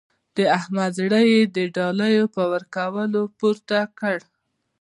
[0.35, 4.17] د احمد زړه يې د ډالۍ په ورکولو پورته کړ.